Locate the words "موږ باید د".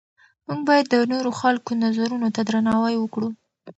0.47-0.95